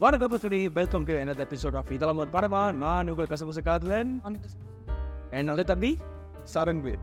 [0.00, 4.20] வணக்கம் சுடி welcome to எனது எபிசோட் ஆஃப் இதெல்லாம் ஒரு படமா நான் உங்கள் கசபுச காதலன்
[5.30, 5.98] என்னோட தம்பி
[6.54, 7.00] சரண்வீர்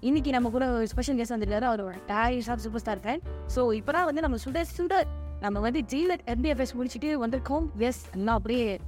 [0.00, 1.62] இன்னைக்கு நம்ம கூட ஒரு ஸ்பெஷல் கெஸ்ட் வந்துருக்காரு.
[1.62, 3.22] அவர் ஒரு டேரிஸ் of super star fan
[3.54, 5.02] so இப்போ தான் வந்து நம்ம சுட சுட
[5.40, 7.66] நம்ம வந்து ஜெயிலர் எம்பிஎஃப்எஸ் முடிச்சுட்டு வந்திருக்கோம்.
[7.78, 8.80] எஸ் எல்லாம் அப்படியே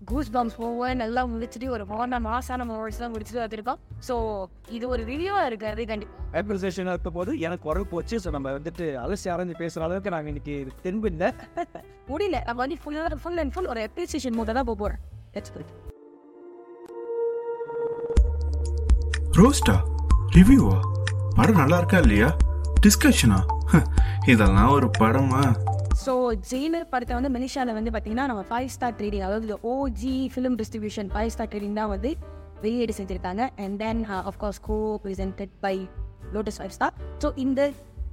[0.00, 3.78] கூஸ் பாம்ஸ் போவேன் எல்லாம் முடிச்சுட்டு ஒரு மார்ன மாசான மூமெண்ட்ஸ்லாம் முடிச்சுட்டு வந்திருக்கோம்
[4.08, 4.14] ஸோ
[4.70, 8.16] இது ஒரு ரிவ்யூவாக இருக்காது கண்டிப்பாக அப்ரிசியேஷனாக இருக்க போது எனக்கு குரல் போச்சு.
[8.18, 11.28] ஸோ நம்ம வந்துட்டு அலசி ஆரஞ்சு பேசுகிற அளவுக்கு நாங்கள் இன்னைக்கு தென்பு இல்லை
[12.10, 12.38] முடியல.
[12.46, 15.02] நம்ம வந்து ஃபுல்லாக ஃபுல் அண்ட் ஃபுல் ஒரு அப்ரிசியேஷன் மூட்டை தான் போக போகிறேன்
[19.38, 19.76] ரோஸ்டா
[20.36, 20.76] ரிவ்யூவா
[21.36, 22.28] படம் நல்லா இருக்கா இல்லையா?
[22.80, 23.40] டிஸ்கஷனா
[24.32, 25.42] இதெல்லாம் ஒரு படமா?
[26.08, 26.14] ஸோ
[26.50, 31.28] ஜெயிலர் படத்தை வந்து மெனிஷாவில் வந்து பார்த்தீங்கன்னா நம்ம ஃபைவ் ஸ்டார் ட்ரேடிங் அதாவது OG film distribution five
[31.28, 32.10] star trading தான் வந்து
[32.62, 33.42] வெளியீடு செஞ்சுருக்காங்க.
[33.56, 35.74] And then of course co presented by
[36.32, 37.60] Lotus five star so இந்த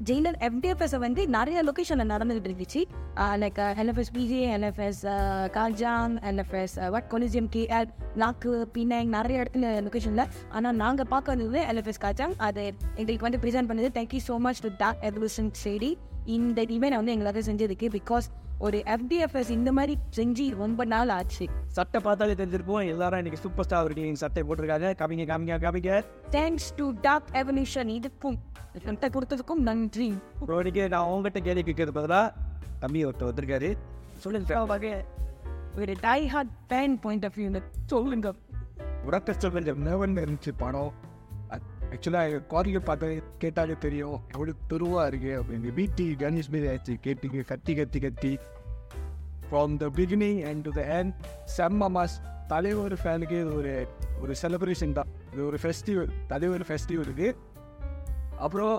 [0.04, 2.82] ஜெயிலர் எஃப்டிஎஃப்எஸ் வந்து நிறைய லொக்கேஷனில் நடந்துகிட்டு இருந்துச்சு.
[3.16, 5.02] Like LFS PJ LFS
[5.58, 12.02] Kajang LFS வட் கொலிஜியம் கேஆர் நாக்கு பினாங் நிறைய இடத்துல லொக்கேஷனில் ஆனால் நாங்கள் பார்க்க வந்தது எல்எஃப்எஸ்
[12.02, 13.90] காஜாங் அது எங்களுக்கு வந்து ப்ரெசென்ட் பண்ணது.
[14.00, 18.28] Thank you so much to talk எவல்யூஷன் ஷேடி இந்த நான் வந்து எங்களால் செஞ்சதுக்கு பிகாஸ்
[18.58, 21.48] ஒரு எஃப்டிஎஃப்எஸ் இந்த மாதிரி செஞ்சு ரொம்ப நாள் ஆச்சு.
[21.68, 24.94] சட்டை பார்த்தாலே தெரிஞ்சிருப்போம் எல்லாரும் இன்னைக்கு சூப்பர் ஸ்டார் இருக்கீங்க சட்டை போட்டிருக்காங்க.
[25.02, 26.04] காமிங்க காமிங்க காமிங்க.
[26.32, 28.38] தேங்க்ஸ் டு டாக் எவல்யூஷன் இதுக்கும்
[28.84, 30.18] சட்டை கொடுத்ததுக்கும் நன்றி.
[30.48, 32.34] இன்னைக்கு நான் உங்ககிட்ட கேள்வி கேட்கறது பதிலாக
[32.80, 33.78] தம்பி ஒருத்தர் வந்திருக்காரு.
[34.18, 35.04] சொல்லுங்க
[35.78, 38.34] ஒரு die hard fan point of view சொல்லுங்க.
[39.06, 41.05] உடக்க சொல்ல நேவன் இருந்துச்சு படம்.
[41.94, 47.76] ஆக்சுவலாக குவாரியில் பார்த்து கேட்டாலே தெரியும் எவ்வளோ துருவாக இருக்கு அப்படின்னு பிடி கணேஷ் மாரி ஆச்சு கேட்டீங்க கத்தி
[47.76, 48.40] கத்தி கத்தி
[49.50, 51.10] from the beginning and to the end
[51.58, 52.16] செம்ம மாஸ்
[52.48, 53.88] தலைவர் ஃபேனுக்கு இது ஒரு
[54.22, 55.08] ஒரு செலிப்ரேஷன் தான்.
[55.34, 57.28] இது ஒரு ஃபெஸ்டிவல் தலைவர் ஃபெஸ்டிவலுக்கு
[58.38, 58.76] அப்புறம்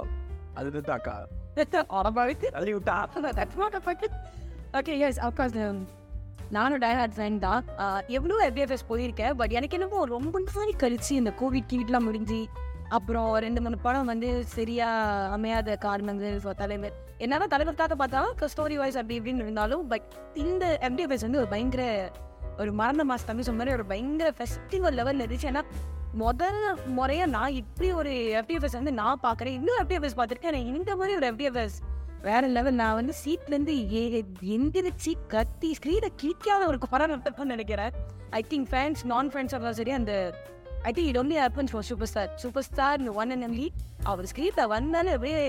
[0.54, 1.14] அது தாக்கா
[2.72, 2.96] விட்டா
[4.78, 5.58] ஓகே எஸ் அப்கோர்ஸ்
[6.50, 7.62] நானும் டயஹார்ட் ஃபேன் தான்.
[8.08, 12.40] எவ்வளோ எஃபிஎஃப்எஸ் போயிருக்கேன் பட் எனக்கு என்னமோ ரொம்ப நாள் கழிச்சு இந்த கோவிட் கீட்லாம் முடிஞ்சு
[12.88, 14.88] அப்புறம் ரெண்டு மூணு படம் வந்து சரியா
[15.36, 18.22] அமையாத காரணங்கள் for தலைவர் என்னதான் தலைவருக்காக பார்த்தா
[18.56, 22.12] ஸ்டோரி வைஸ் அப்படி இப்படின்னு இருந்தாலும் பட் இந்த எஃப்டிஎஃப்எஸ் வந்து ஒரு பயங்கர
[22.58, 25.50] ஒரு மரண மாசம் தம்பி சொன்ன மாதிரி ஒரு பயங்கர ஃபெஸ்டிவல் லெவலில் இருந்துச்சு.
[25.52, 25.62] ஏன்னா
[26.12, 28.10] முதல் முறையாக நான் இப்படி ஒரு
[28.40, 29.56] எஃப்டிஎஃப்எஸ் வந்து நான் பார்க்குறேன்.
[29.58, 30.52] இன்னும் எஃப்டிஎஃப்எஸ் பார்த்துருக்கேன்.
[30.52, 31.76] ஆனால் இந்த மாதிரி ஒரு எஃப்டிஎஃப்எஸ்
[32.22, 34.24] வேற லெவல் நான் வந்து சீட்லேருந்து ஏ
[34.56, 37.06] எந்திரிச்சு கத்தி ஸ்க்ரீனை கிளிக்காத ஒரு குறை
[37.44, 37.92] நினைக்கிறேன்.
[38.30, 40.34] I think fans non fans இருந்தாலும் சரி அந்த
[40.86, 42.28] I think it only happens for superstar.
[42.40, 43.72] Superstar, the one and only,
[44.10, 45.40] அவர் ஸ்க்ரீனில் வந்தாலே அப்படியே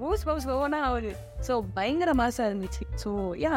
[0.00, 1.10] பூஸ் பவுஸ் ஓனா அவர்.
[1.46, 2.82] ஸோ பயங்கர மாசாக இருந்துச்சு.
[3.02, 3.10] ஸோ
[3.44, 3.54] யா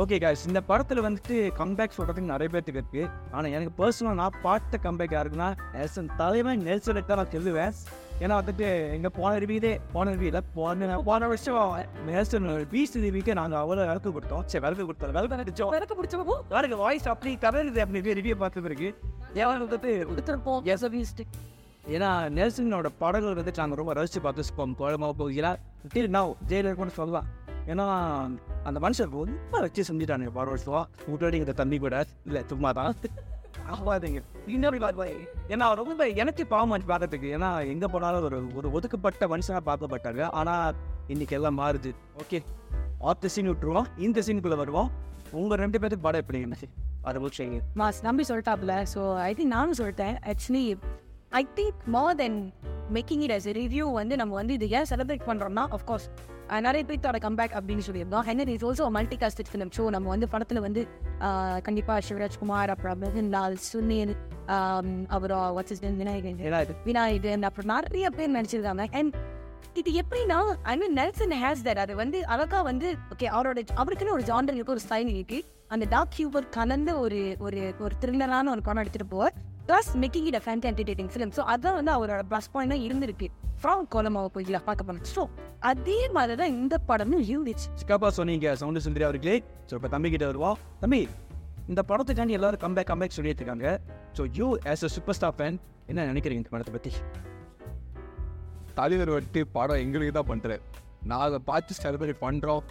[0.00, 4.78] ஓகே காய்ஸ் இந்த படத்தில் வந்துட்டு கம்பேக் சொல்கிறதுக்கு நிறைய பேர்த்துக்கு இருக்குது ஆனால் எனக்கு பர்சனலாக நான் பார்த்த
[4.86, 7.74] கம்பேக் யாருக்குன்னா நெல்சன் தலைவன் நெல்சனுக்கு தான் நான் சொல்லுவேன்.
[8.22, 8.66] ஏன்னா வந்துட்டு
[8.96, 11.72] எங்கள் போன ரிவியூதே போன ரிவியூல போன போன வருஷம்
[12.08, 14.44] நெல்சன் பீஸ் ரிவியூக்கு நாங்கள் அவ்வளோ விளக்கு கொடுத்தோம்.
[14.52, 15.14] சரி விளக்கு கொடுத்தோம்.
[15.18, 15.72] விளக்கு அடிச்சோம்.
[15.78, 18.90] எனக்கு பிடிச்சவோ யாருக்கு வாய்ஸ் அப்படி கதறுது அப்படி ரிவ்யூ பார்த்த பிறகு
[19.40, 20.62] ஏன் வந்துட்டு கொடுத்துருப்போம்.
[20.74, 20.86] எஸ்
[21.88, 25.56] ஏன்னா நெல்சனோட படங்கள் வந்து நாங்கள் ரொம்ப ரசித்து பார்த்துருப்போம் குழம்பு போகிறா
[25.94, 27.28] டில் நான் ஜெயிலர் கூட சொல்லலாம்
[27.66, 27.84] ஏன்னா
[28.64, 30.86] அந்த மனுஷன் ரொம்ப வச்சு செஞ்சுட்டானுங்க பல வருஷம்.
[31.08, 32.94] விட்டுடி இந்த தம்பி கூட இல்லை சும்மா தான்
[33.72, 34.78] ஆகாதீங்க இன்னொரு
[35.48, 40.30] ஏன்னா அவர் ரொம்ப எனக்கு பாவமாச்சு பார்க்கறதுக்கு ஏன்னா எங்கே போனாலும் ஒரு ஒரு ஒதுக்கப்பட்ட மனுஷனாக பார்க்கப்பட்டாங்க.
[40.30, 40.74] ஆனால்
[41.06, 41.94] இன்னைக்கு எல்லாம் மாறுது.
[42.22, 42.42] ஓகே.
[43.00, 43.86] ஆத்த சீன் விட்டுருவோம்.
[43.98, 44.90] இந்த சீனுக்குள்ளே வருவோம்.
[45.30, 46.56] உங்கள் ரெண்டு பேருக்கு படம் எப்படி என்ன
[47.02, 47.20] அதை
[47.76, 48.86] மாஸ் நம்பி சொல்லிட்டாப்ல.
[48.94, 50.16] ஸோ ஐ திங்க் நானும் சொல்லிட்டேன்.
[50.24, 50.78] Actually
[51.38, 52.38] I think more than
[52.96, 56.06] making it as review வந்து நம்ம வந்து இது ஏன் செலிப்ரேட் பண்ணுறோம்னா அஃப்கோர்ஸ்
[56.66, 58.24] நிறைய பேர்த்தோட கம்பேக் அப்படின்னு சொல்லியிருந்தோம்.
[58.28, 60.80] ஹெனர் is also multi casted film so நம்ம வந்து படத்தில் வந்து
[61.66, 64.12] கண்டிப்பாக சிவராஜ்குமார் அப்புறம் மிகுன்லால் சுனில்
[65.14, 66.40] அப்புறம் வாட்ஸ் விநாயகன்
[66.88, 68.86] விநாயகன் அப்புறம் நிறைய பேர் நடிச்சிருக்காங்க.
[69.00, 69.16] அண்ட்
[69.80, 70.38] இது எப்படின்னா
[70.72, 74.76] I mean Nelson has that அது வந்து அழகா வந்து ஓகே அவரோட அவருக்குன்னு ஒரு ஜாண்டர் இருக்கு
[74.76, 75.38] ஒரு ஸ்டைல் இருக்கு.
[75.74, 79.36] அந்த டார்க் ஹியூமர் கலந்த ஒரு ஒரு ஒரு த்ரில்லரான ஒரு படம் எடுத்துட்டு போவார்.
[79.68, 83.26] Plus making it a fun entertaining film so அதான் வந்து அவரோட ப்ளஸ் பாயிண்டாக இருந்திருக்கு.
[83.62, 85.24] ஃப்ரம் கோலமாவை போய்ல பார்க்க போனோம் ஸோ
[85.70, 87.66] அதே மாதிரி தான் இந்த படமும் இருந்துச்சு.
[87.80, 89.36] சிக்காப்பா சொன்னீங்க சவுண்டு சுந்தரி அவர்களே.
[89.68, 91.00] ஸோ இப்போ தம்பி கிட்ட வருவோம் தம்பி
[91.72, 93.68] இந்த படத்துக்காண்டி எல்லாரும் கம்பேக் கம்பேக் சொல்லிட்டு இருக்காங்க
[94.18, 95.58] so you as a superstar fan
[95.90, 96.92] என்ன நினைக்கிறீங்க இந்த படத்தை பற்றி
[98.78, 100.62] தலைவர் வந்துட்டு படம் எங்களுக்கு தான் பண்ணுறாரு
[101.10, 102.62] நாங்கள் பார்த்து செலிப்ரேட் பண்ணுறோம்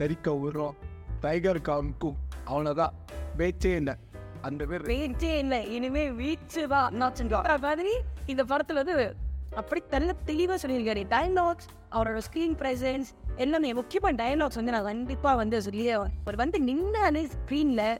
[0.00, 0.74] தெரிக்க விடுறோம்.
[1.22, 2.16] டைகர் காமிக்கும்.
[2.50, 2.94] அவ்வளோதான்
[3.38, 3.94] பேச்சே இல்லை.
[4.40, 7.94] அந்த பேர் பேச்சே இல்லை இனிமே வீச்சு தான் நான் மாதிரி
[8.26, 9.14] இந்த படத்துல வந்து
[9.56, 11.06] அப்படி தெல்ல தெளிவாக சொல்லியிருக்காரு.
[11.08, 17.30] டயலாக்ஸ் அவரோட ஸ்க்ரீன் ப்ரெசன்ஸ் எல்லாமே முக்கியமாக டயலாக்ஸ் வந்து நான் கண்டிப்பாக வந்து சொல்லியே ஒரு வந்து நின்னாலே
[17.30, 17.98] ஸ்க்ரீனில்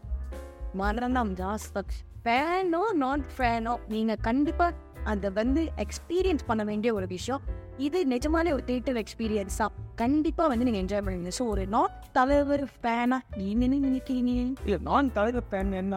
[0.72, 1.94] மரணம் ஜாஸ்தக்
[2.24, 4.74] ஃபேனோ நான் ஃபேனோ நீங்கள் கண்டிப்பாக
[5.04, 7.40] அதை வந்து எக்ஸ்பீரியன்ஸ் பண்ண வேண்டிய ஒரு விஷயம்.
[7.86, 11.32] இது நிஜமாலே ஒரு தேட்டர் எக்ஸ்பீரியன்ஸ் தான் கண்டிப்பாக வந்து நீங்கள் என்ஜாய் பண்ணுவீங்க.
[11.38, 14.32] ஸோ ஒரு நாட் தலைவர் ஃபேனா நீங்க நினைக்கிறீங்க
[14.66, 15.96] இல்லை நான் தலைவர் பேன் என்ன?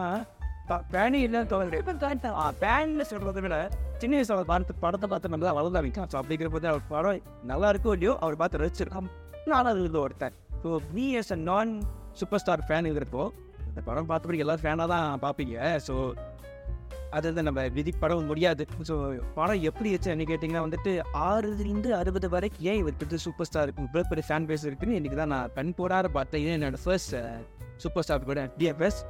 [0.92, 3.56] பேனே இல்லை தலைவர் ஆ பேனில் சொல்கிறத விட
[4.00, 7.18] சின்ன வயசு அவர் பார்த்து படத்தை பார்த்து நல்லா வளர்ந்தா வைக்கும் ஸோ அப்படிங்கிற போது அவர் படம்
[7.50, 9.10] நல்லா இருக்கோ இல்லையோ அவர் பார்த்து ரசிச்சிருக்கான்
[9.52, 10.34] நானும் அது ஒருத்தன்.
[10.62, 11.72] ஸோ நீ எஸ் அ நான்
[12.20, 13.24] சூப்பர் ஸ்டார் ஃபேன் இருக்கிறப்போ
[13.68, 15.56] இந்த படம் பார்த்தபடி எல்லாரும் ஃபேனாக தான் பார்ப்பீங்க.
[15.86, 15.94] ஸோ
[17.16, 18.62] அது வந்து நம்ம விதிப்படவும் முடியாது.
[18.88, 18.94] ஸோ
[19.38, 20.92] படம் எப்படி வச்சு கேட்டிங்கன்னா வந்துட்டு
[21.28, 25.52] ஆறுலேருந்து அறுபது வரைக்கும் ஏன் இவருக்கு சூப்பர் ஸ்டார் இவ்வளோ பெரிய ஃபேன் பேஸ் இருக்குன்னு இன்றைக்கி தான் நான்
[25.58, 26.46] கண் போடாத பார்த்தேன்.
[26.58, 27.16] என்னோட ஃபர்ஸ்ட்
[27.84, 29.00] சூப்பர் ஸ்டார் கூட டிஎஃப்எஸ்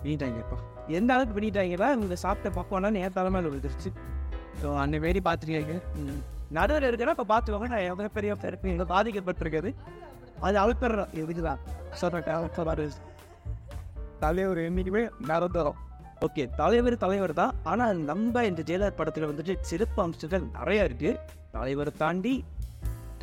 [0.00, 0.58] பண்ணிட்டாங்கப்பா
[0.98, 3.92] எந்த அளவுக்கு பண்ணிட்டாங்கன்னா இவங்க சாப்பிட்ட பக்கம்னா நேர் தலைமையில் விழுந்துருச்சு
[4.60, 5.76] ஸோ அந்த மாரி பார்த்துருக்கீங்க.
[6.56, 7.68] நடுவில் இருக்கிற இப்போ பார்த்துக்கோங்க.
[7.74, 9.70] நான் எவ்வளோ பெரிய பிறப்பு எங்கே பாதிக்கப்பட்டிருக்குது
[10.46, 11.60] அது அழுத்தர் இதுதான்
[12.00, 12.94] சொல்கிறேன்
[14.22, 15.78] தலைவர் என்றைக்குமே நடந்துடும்
[16.24, 17.54] ஓகே தலைவர் தலைவர் தான்.
[17.70, 21.18] ஆனால் நம்ம இந்த ஜெயலலிதா படத்தில் வந்துட்டு சிறப்பு அம்சங்கள் நிறைய இருக்குது
[21.54, 22.34] தலைவரை தாண்டி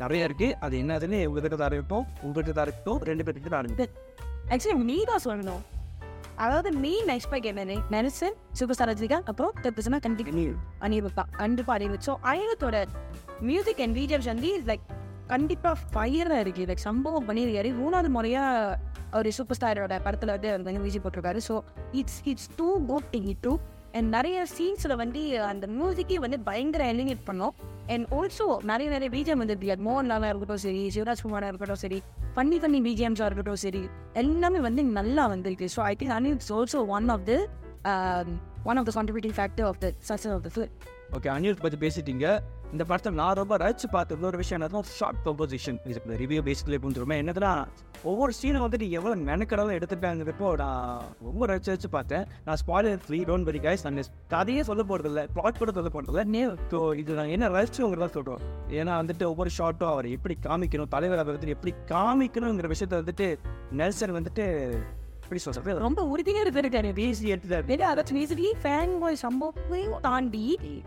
[0.00, 4.02] நிறைய இருக்குது அது என்னதுன்னு உங்ககிட்ட தான் இருக்கட்டும் உங்ககிட்ட தான் இருக்கட்டும் ரெண்டு பேருக்கு தான் இருக்கட்டும்
[4.52, 5.62] ஆக்சுவலி நீ தான் சொல்லணும்.
[6.44, 10.46] அதாவது மெயின் எக்ஸ்பெக்ட் என்ன நெல்சன் சூப்பர் ரஜினிகாந்த் அப்புறம் பெருசுனா கண்டிப்பாக
[10.86, 12.78] அனிருத்தா கண்டிப்பாக அனிருத் ஸோ அனிருத்தோட
[13.50, 14.88] மியூசிக் அண்ட் வீடியோஸ் வந்து லைக்
[15.32, 17.70] கண்டிப்பாக ஃபயராக இருக்குது லைக் சம்பவம் பண்ணியிருக்காரு.
[17.82, 18.78] மூணாவது முறையாக
[19.18, 21.40] ஒரு சூப்பர் ஸ்டாரோட படத்தில் வந்து அவர் வந்து மியூசிக் போட்டிருக்காரு.
[21.48, 21.54] So
[22.00, 23.52] it's it's too good thing too
[23.98, 25.20] and நிறைய சீன்ஸில் வந்து
[25.50, 27.54] அந்த மியூசிக்கே வந்து பயங்கர எலிமினேட் பண்ணோம்.
[27.94, 31.98] அண்ட் ஆல்சோ நிறைய நிறைய பிஜிஎம் வந்து இப்படி மோகன்லாலாக இருக்கட்டும் சரி சிவராஜ்குமாராக இருக்கட்டும் சரி
[32.36, 33.82] ஃபன்னி ஃபன்னி பிஜிஎம்ஸாக இருக்கட்டும் சரி
[34.22, 35.68] எல்லாமே வந்து நல்லா வந்திருக்கு.
[35.76, 37.34] So I think Anil it's also one of the
[38.70, 40.70] one of the contributing factor of the success of the film
[41.16, 42.26] okay Anirudh பற்றி பேசிட்டீங்க.
[42.74, 47.16] இந்த படத்தை நான் ரொம்ப ரசிச்சு பார்த்த ஒரு விஷயம் என்னதுன்னா ஷார்ட் கம்போசிஷன் இதுக்கு ரிவ்யூ பேசிக்கலி புரிஞ்சுருமே
[47.22, 47.66] என்னதுன்னா
[48.02, 52.26] ஒவ்வொரு சீனும் வந்துட்டு எவ்வளோ மெனக்கடலாம் எடுத்துட்டாங்கிறப்போ நான் ரொம்ப ரசிச்சு ரசிச்சு பார்த்தேன்.
[52.44, 56.20] நான் spoiler free don't very guys நான் கதையே சொல்ல போகிறது இல்லை ப்ளாட் கூட சொல்ல போகிறது
[56.20, 61.18] இல்லை ஸோ இது நான் என்ன ரசிச்சுங்கிறதா சொல்கிறோம் ஏன்னா வந்துட்டு ஒவ்வொரு ஷார்ட்டும் அவர் எப்படி காமிக்கணும் தலைவர்
[61.18, 63.38] அவர் வந்துட்டு எப்படி காமிக்கணுங்கிற விஷயத்த வந்துட்டு
[63.72, 64.46] நெல்சன் வந்துட்டு
[65.24, 70.46] எப்படி சொல்கிறது ரொம்ப உறுதியாக இருந்திருக்காரு பேசி எடுத்துட்டாரு அதாச்சும் பேசிக்கலி ஃபேன் பாய் சம்பவத்தையும் தாண்டி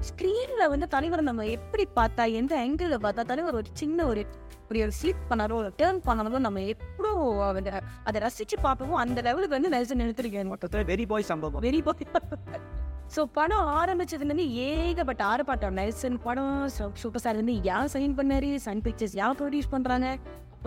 [0.10, 4.24] ஸ்க்ரீனில் வந்து தலைவரை நம்ம எப்படி பார்த்தா எந்த ஆங்கிளில் பார்த்தா தலைவர் ஒரு சின்ன ஒரு
[4.70, 7.12] ஒரு ஒரு ஸ்லிப் பண்ணாரோ ஒரு டேர்ன் பண்ணாரோ நம்ம எப்படோ
[7.50, 7.72] அதை
[8.04, 11.64] அதை ரசித்து பார்ப்போம் அந்த லெவலுக்கு வந்து நெல்சன் எடுத்திருக்கேன் மொத்தத்தில் வெரி பாய் சம்பவம்.
[11.68, 12.08] வெரி பாய்
[13.16, 15.78] ஸோ படம் ஆரம்பிச்சதுலேருந்து ஏகப்பட்ட ஆரப்பாட்டம்.
[15.80, 16.56] நெல்சன் படம்
[17.02, 18.50] சூப்பர் ஸ்டார் வந்து யார் சைன் பண்ணாரு?
[18.66, 20.08] சன் பிக்சர்ஸ் யார் ப்ரொடியூஸ் பண்ணுறாங்க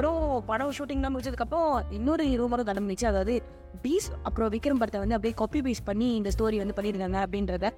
[0.00, 3.34] அப்புறம் படம் ஷூட்டிங்லாம் முடிச்சதுக்கப்புறம் இன்னொரு ரூமரும் நடந்துச்சு அதாவது
[3.82, 7.68] பீஸ் அப்புறம் விக்ரம் படத்தை வந்து அப்படியே காப்பி பேஸ்ட் பண்ணி இந்த ஸ்டோரி வந்து பண்ணியிருக்காங்க அப்படின்றத.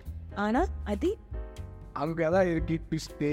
[0.44, 1.10] ஆனால் அது
[2.02, 3.30] அங்கே தான் இருக்கு ட்விஸ்ட்டு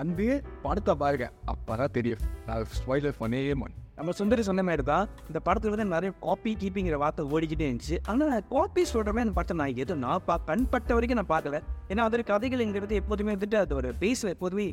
[0.00, 0.26] வந்து
[0.64, 1.28] படத்தை பாருங்க.
[1.52, 2.24] அப்போ தான் தெரியும்.
[2.48, 6.98] நான் ஸ்பாய்லர் பண்ணவே மாட்டேன் நம்ம சுந்தரி சொன்ன மாதிரி தான் இந்த படத்துல வந்து நிறைய காப்பி கீப்பிங்கிற
[7.04, 7.96] வார்த்தை ஓடிக்கிட்டே இருந்துச்சு.
[8.10, 11.60] ஆனால் காப்பி சொல்கிறமே அந்த படத்தை நான் எதுவும் நான் பா கண்பட்ட வரைக்கும் நான் பார்க்கல.
[11.90, 14.68] ஏன்னா அதில் கதைகள்ங்கிறது எப்போதுமே வந்துட்டு அது ஒரு பேஸில் எப்போதுமே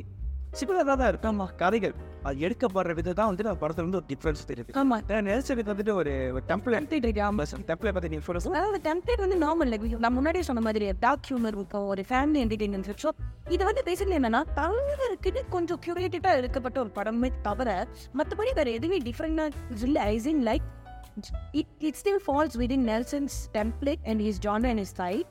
[0.58, 1.94] சிமிலராக தான் இருக்காமா கதைகள்.
[2.28, 4.70] அது எடுக்கப்படுற விதம் தான் வந்துட்டு அந்த படத்துல வந்து ஒரு டிஃப்ரென்ஸ் தெரியுது.
[4.80, 6.12] ஆமாம் நெல்சன் வந்துட்டு ஒரு
[6.50, 10.64] டெம்பிள் டெம்ப்ளேட் இருக்காம டெம்பிளை பற்றி நீ சொல்ல அதாவது டெம்ப்ளேட் வந்து நார்மல் லைக் நான் முன்னாடியே சொன்ன
[10.68, 13.12] மாதிரி டார்க் ஹியூமர் இருக்கும் ஒரு ஃபேமிலி என்டர்டெயின்மெண்ட் ஸோ
[13.56, 17.70] இது வந்து பேசிக்கலி என்னன்னா தலைவருக்குன்னு கொஞ்சம் கியூரேட்டடாக எடுக்கப்பட்ட ஒரு படமே தவிர
[18.20, 20.02] மற்றபடி வேறு எதுவுமே டிஃப்ரெண்டாக இல்லை.
[20.14, 20.66] Ice in like
[21.60, 25.22] it it still falls within Nelson's template and his genre and his style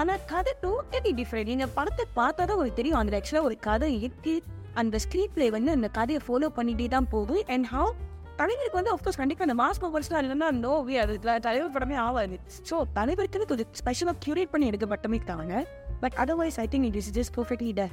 [0.00, 2.98] ஆனால் கதை டோட்டலி டிஃப்ரெண்ட் நீங்கள் படத்தை பார்த்தா தான் உங்களுக்கு தெரியும்.
[3.00, 4.34] அதில் ஆக்சுவலாக ஒரு கதை இருக்கு
[4.80, 7.36] அந்த ஸ்க்ரீன் பிளே வந்து அந்த கதையை ஃபாலோ பண்ணிகிட்டே தான் போகுது.
[7.48, 7.90] அண்ட் ஹவு
[8.36, 12.36] தலைவருக்கு வந்து அஃப்கோர்ஸ் கண்டிப்பாக அந்த மாஸ் பர்ஃபார்மன்ஸ்லாம் இல்லைன்னா நோ வே அது தலைவர் படமே ஆகாது
[12.70, 15.56] ஸோ தலைவருக்குன்னு கொஞ்சம் ஸ்பெஷலாக கியூரேட் பண்ணி எடுக்கப்பட்டமே தாங்க
[16.00, 17.84] but otherwise I think it is just perfectly the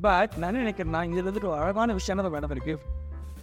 [0.00, 2.80] but நான் நினைக்கிறேன் இதில் வந்துட்டு ஒரு அழகான விஷயம் தான் மேடம் இருக்குது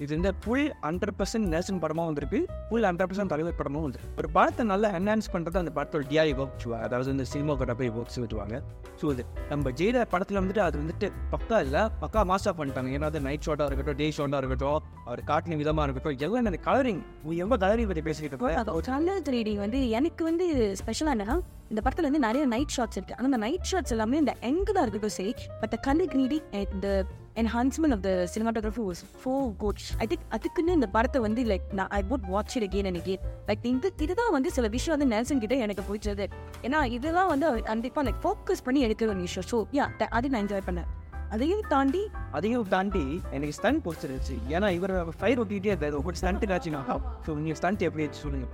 [0.03, 2.39] இது இந்த ஃபுல் ஹண்ட்ரட் பர்சன்ட் நேஷன் படமாக வந்திருக்கு.
[2.69, 6.65] ஃபுல் ஹண்ட்ரட் பர்சன்ட் தலைவர் படமும் வந்து ஒரு படத்தை நல்லா என்ஹான்ஸ் பண்ணுறது அந்த படத்தோட டிஐ ஒர்க்
[6.85, 8.55] அதாவது இந்த சினிமா போய் ஒர்க்ஸ் விட்டுவாங்க
[9.01, 12.89] ஸோ இது நம்ம ஜெயில படத்தில் வந்துட்டு அது வந்துட்டு பக்கா இல்லை பக்கா மாஸ்டர் பண்ணிட்டாங்க.
[12.97, 17.01] ஏன்னா அது நைட் ஷாட்டாக இருக்கட்டும் டே ஷாட்டாக இருக்கட்டும் அவர் காட்டின விதமாக இருக்கட்டும் எல்லாம் அந்த கலரிங்
[17.43, 18.83] எவ்வளோ கலரிங் பற்றி பேசிக்கிட்டு இருக்கோம்?
[18.91, 20.47] கலர் த்ரீடிங் வந்து எனக்கு வந்து
[20.81, 21.37] ஸ்பெஷலாக என்னன்னா
[21.71, 23.15] இந்த படத்தில் வந்து நிறைய நைட் ஷாட்ஸ் இருக்கு.
[23.17, 26.87] ஆனால் அந்த நைட் ஷாட்ஸ் எல்லாமே இந்த எங்கதாக இருக்கட்டும் சரி but the colour grading and
[27.35, 31.91] enhancement of the cinematography was ஃபோ குட் ஐ திங்க் அதுக்குன்னு இந்த படத்தை வந்து லைக் நான்
[31.97, 35.43] I would watch it again and again like இந்த இதுதான் வந்து சில விஷயம் வந்து நெல்சன்
[35.43, 36.25] கிட்ட எனக்கு பிடிச்சது.
[36.65, 39.47] ஏன்னா இதெல்லாம் வந்து கண்டிப்பாக லைக் ஃபோக்கஸ் பண்ணி எடுக்கிற ஒரு விஷயம்.
[39.51, 40.89] ஸோ யா அது நான் என்ஜாய் பண்ணேன்.
[41.35, 42.01] அதையும் தாண்டி
[42.37, 43.03] அதையும் தாண்டி
[43.35, 46.81] எனக்கு ஸ்டண்ட் பிடிச்சிருச்சு ஏன்னா இவர் ஃபயர் ஒட்டிக்கிட்டே இருந்தார் ஒரு ஸ்டண்ட் காட்சினா
[47.25, 48.47] ஸோ நீங்கள் ஸ்டண்ட் எப்படி ஆச்சு சொல்லுங்க?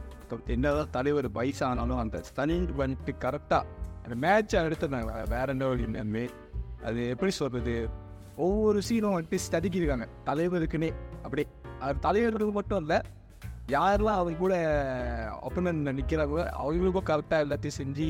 [0.56, 3.64] என்னதான் தலைவர் வயசானாலும் அந்த ஸ்டனிங் பண்ணிட்டு கரெக்டாக
[4.04, 6.26] அந்த மேட்சை எடுத்துருந்தாங்க வேற என்ன வழி
[6.88, 7.76] அது எப்படி சொல்கிறது
[8.46, 10.90] ஒவ்வொரு சீனும் வந்துட்டு ஸ்டடிக்கிருக்காங்க தலைவருக்குன்னே.
[11.26, 11.48] அப்படியே
[11.84, 12.98] அது தலைவருக்கு மட்டும் இல்லை
[13.76, 14.56] யாரெல்லாம் அவங்க கூட
[15.48, 18.08] ஒப்பனன் நிற்கிறாங்களோ அவங்களுக்கும் கரெக்டாக எல்லாத்தையும் செஞ்சு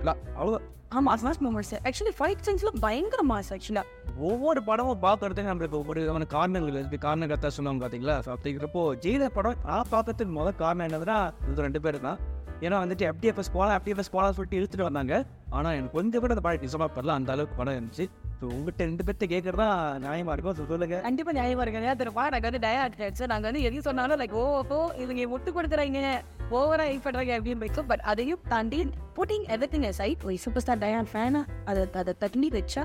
[0.00, 0.58] எல்லாம் அவ்வளோ
[0.96, 3.82] ஆமா மாஸ் மூமெண்ட்ஸ் ஆக்சுவலி ஃபைட் சீன்ஸ்ல பயங்கர மாஸ் ஆக்சுவலா
[4.28, 9.34] ஒவ்வொரு படமும் பார்க்கறதுக்கு நம்மளுக்கு ஒரு விதமான காரணங்கள் இருக்குது காரணம் கத்தா சொன்னாங்க பார்த்தீங்களா ஸோ அப்படிங்கிறப்போ ஜெயிலர்
[9.38, 11.18] படம் நான் பார்க்கறதுக்கு முதல் காரணம் என்னதுன்னா
[11.50, 12.20] இது ரெண்டு பேர் தான்.
[12.66, 15.14] ஏன்னா வந்துட்டு எஃப்டிஎஃப்எஸ் போகலாம் எஃப்டிஎஃப்எஸ் போகலாம் சொல்லிட்டு இழுத்துட்டு வந்தாங்க.
[15.56, 18.06] ஆனால் எனக்கு கொஞ்சம் கூட அந்த படம் நிஜமாக படல அந்த அளவுக்கு படம் இருந்துச்சு.
[18.40, 19.66] ஸோ உங்கள்கிட்ட ரெண்டு பேர்த்த கேட்குறதா
[20.04, 20.96] நியாயமாக இருக்கும் ஸோ சொல்லுங்க.
[21.06, 21.94] கண்டிப்பா நியாயமா இருக்கு.
[22.00, 22.24] தெரியுமா?
[22.34, 24.44] நாங்க வந்து டயட் ஹெட்ஸ் நாங்க வந்து எதையும் சொன்னாலும் லைக் ஓ
[24.76, 26.10] ஓ இவங்க ஒட்டு கொடுத்துறாங்க
[26.58, 28.80] ஓவரா இது பண்றாங்க அப்படின்னு வைக்கும் பட் அதையும் தாண்டி
[29.16, 32.84] புட்டிங் எவ்ரி திங் சைட் ஒரு சூப்பர் ஸ்டார் டயான் ஃபேனா அதை அதை தட்டி வச்சா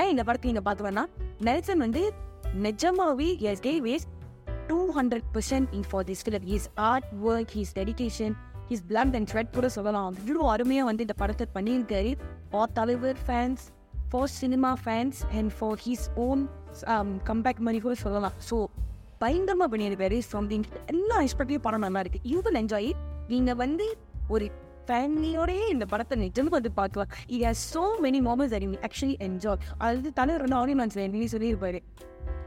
[0.00, 1.06] ஏன் இந்த படத்தை நீங்க பார்த்து
[1.48, 2.02] நெல்சன் வந்து
[2.66, 4.06] நிஜமாவே S K was
[4.68, 8.34] two hundred percent in for this film his art work his dedication
[8.70, 10.08] his blood and sweat கூட சொல்லலாம்.
[10.10, 12.12] அவ்வளோ அருமையாக வந்து இந்த படத்தை பண்ணியிருக்காரு.
[12.54, 13.64] ஆ தலைவர் fans
[14.12, 16.40] for cinema fans and for his own
[17.28, 18.36] comeback மாதிரி கூட சொல்லலாம்.
[18.48, 18.56] ஸோ
[19.22, 22.90] பயங்கரமாக பண்ணியிருக்காரு சம்திங் எல்லா எக்ஸ்பெக்டையும் படம் நல்லா இருக்குது யூ வில் என்ஜாய்
[23.32, 23.86] நீங்கள் வந்து
[24.34, 24.46] ஒரு
[24.88, 27.10] ஃபேமிலியோடயே இந்த படத்தை நிஜமும் வந்து பார்க்கலாம்.
[27.34, 31.80] It has so many moments அறிவி ஆக்சுவலி என்ஜாய் அது தலைவர் வந்து ஆடியன்ஸ் என்ன சொல்லியிருப்பாரு.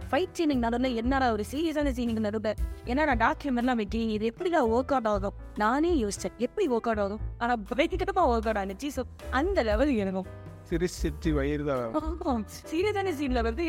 [0.10, 2.58] ஃபைட் சீனுக்கு நடுவில் என்னடா ஒரு சீரியஸான சீனுக்கு நடுவில்
[2.92, 4.14] என்னடா டாக்குமெண்ட்லாம் வைக்கிறீங்க?
[4.18, 6.36] இது எப்படிடா ஒர்க் அவுட் ஆகும் நானே யோசிச்சேன்.
[6.48, 8.90] எப்படி ஒர்க் அவுட் ஆகும் ஆனால் பயங்கரமாக ஒர்க் அவுட் ஆனிச்சு.
[8.98, 9.04] ஸோ
[9.40, 10.30] அந்த லெவல் இருக்கும்
[10.70, 12.44] சிரிச்சு சிரிச்சு வயிறு தான்.
[12.72, 13.68] சீரியஸான சீன்ல வந்து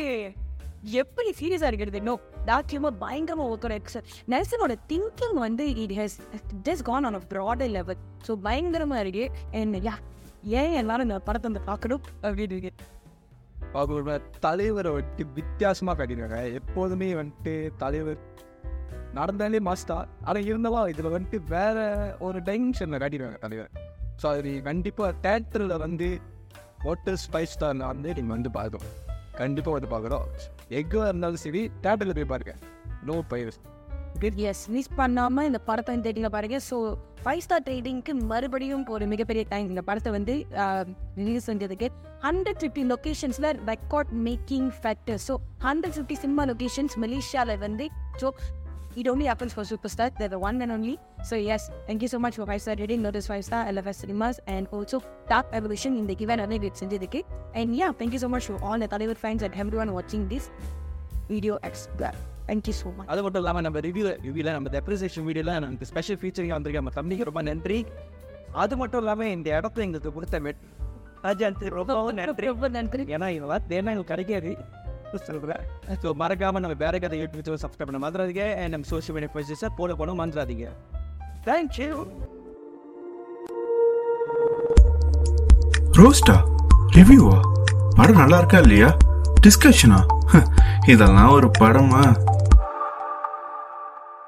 [1.01, 1.99] எப்படி சீரியஸா இருக்கிறது?
[2.01, 4.01] இன்னும் டாக்யூமா பயங்கரமா ஒர்க் ஆயிருக்கு
[4.33, 6.17] நெல்சனோட திங்கிங் வந்து it has
[6.67, 9.25] just gone on a broader level so பயங்கரமா இருக்கு.
[9.59, 9.95] அண்ட் யா
[10.59, 12.73] ஏன் எல்லாரும் இந்த படத்தை வந்து பார்க்கணும் அப்படின்னு இருக்கு.
[13.79, 14.13] அவங்களோட
[14.45, 16.41] தலைவரை வந்துட்டு வித்தியாசமாக காட்டியிருக்காங்க.
[16.59, 18.21] எப்போதுமே வந்துட்டு தலைவர்
[19.17, 19.97] நடந்தாலே மாஸ்டா
[20.27, 21.77] ஆனால் இருந்தாலும் இதில் வந்துட்டு வேற
[22.27, 23.69] ஒரு டைமென்ஷனில் காட்டிடுவாங்க தலைவர்.
[24.21, 26.09] ஸோ அது கண்டிப்பாக தேட்டரில் வந்து
[26.87, 28.91] ஹோட்டல் ஸ்பைஸ் ஸ்டாரில் வந்து நீங்கள் வந்து பார்க்கணும்.
[29.39, 30.25] கண்டிப்பாக வந்து பார்க்குறோம்
[30.79, 32.53] எக்காக இருந்தாலும் சரி தேட்டரில் போய் பாருங்க.
[33.09, 33.61] நோ பைரஸ்
[34.49, 36.57] எஸ் மிஸ் பண்ணாமல் இந்த படத்தை வந்து தேட்டிங்க பாருங்க.
[36.67, 36.75] ஸோ
[37.23, 40.33] ஃபைவ் ஸ்டார் ட்ரேடிங்க்கு மறுபடியும் ஒரு மிகப்பெரிய டைம் இந்த படத்தை வந்து
[41.19, 41.87] ரிலீஸ் செஞ்சதுக்கு
[42.25, 45.35] hundred fifty லொக்கேஷன்ஸில் record making factor so
[45.67, 47.87] hundred fifty cinema locations மலேசியாவில் வந்து
[48.21, 48.29] so
[48.95, 50.11] it only happens for superstar.
[50.17, 50.97] They're the one and only.
[51.23, 53.01] So yes, thank you so much for five star rating.
[53.01, 56.89] Notice five star LFS cinemas and also Dark Evolution in the given other dates in
[56.89, 57.23] the
[57.53, 60.49] And yeah, thank you so much for all the Tollywood fans and everyone watching this
[61.29, 62.13] video extra.
[62.47, 63.07] Thank you so much.
[63.13, 67.27] அது மட்டும் இல்லாமல் நம்ம review ரிவ்யூவில் நம்ம depreciation வீடியோவில் நமக்கு special featuring வந்திருக்க நம்ம தம்பிக்கு
[67.29, 67.79] ரொம்ப நன்றி
[68.63, 70.61] அது மட்டும் இல்லாமல் இந்த இடத்த எங்களுக்கு கொடுத்த மெட்
[71.79, 74.51] ரொம்ப நன்றி ரொம்ப நன்றி ஏன்னா இதெல்லாம் தேனா எங்களுக்கு கிடைக்காது
[75.17, 75.61] சொல்கிறேன்
[76.01, 78.55] ஸோ மறக்காமல் நம்ம வேற கதை யூடியூப் சப்ஸ்கிரைப் பண்ண மறந்துடாதீங்க.
[78.55, 80.67] அண்ட் நம்ம சோஷியல் மீடியா பேஜஸை போட போன மறந்துடாதீங்க.
[81.45, 82.05] தேங்க்யூ
[85.91, 86.37] ரோஸ்டா
[86.95, 87.39] ரிவ்யூவா
[87.95, 88.97] படம் நல்லா இருக்கா இல்லையா?
[89.47, 89.99] டிஸ்கஷனா
[90.93, 92.01] இதெல்லாம் ஒரு படமா?